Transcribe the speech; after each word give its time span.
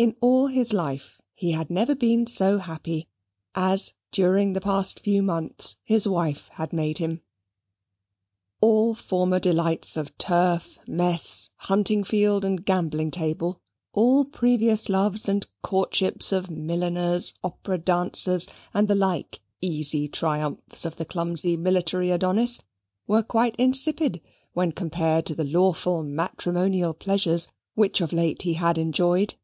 In 0.00 0.16
all 0.22 0.46
his 0.46 0.72
life 0.72 1.20
he 1.34 1.50
had 1.52 1.68
never 1.68 1.94
been 1.94 2.26
so 2.26 2.56
happy, 2.56 3.06
as, 3.54 3.92
during 4.10 4.54
the 4.54 4.60
past 4.62 4.98
few 4.98 5.22
months, 5.22 5.76
his 5.84 6.08
wife 6.08 6.48
had 6.54 6.72
made 6.72 6.96
him. 6.96 7.20
All 8.62 8.94
former 8.94 9.38
delights 9.38 9.98
of 9.98 10.16
turf, 10.16 10.78
mess, 10.86 11.50
hunting 11.56 12.02
field, 12.02 12.46
and 12.46 12.64
gambling 12.64 13.10
table; 13.10 13.60
all 13.92 14.24
previous 14.24 14.88
loves 14.88 15.28
and 15.28 15.46
courtships 15.62 16.32
of 16.32 16.48
milliners, 16.50 17.34
opera 17.44 17.76
dancers, 17.76 18.48
and 18.72 18.88
the 18.88 18.94
like 18.94 19.40
easy 19.60 20.08
triumphs 20.08 20.86
of 20.86 20.96
the 20.96 21.04
clumsy 21.04 21.58
military 21.58 22.10
Adonis, 22.10 22.62
were 23.06 23.22
quite 23.22 23.54
insipid 23.56 24.22
when 24.54 24.72
compared 24.72 25.26
to 25.26 25.34
the 25.34 25.44
lawful 25.44 26.02
matrimonial 26.02 26.94
pleasures 26.94 27.48
which 27.74 28.00
of 28.00 28.14
late 28.14 28.40
he 28.40 28.54
had 28.54 28.78
enjoyed. 28.78 29.34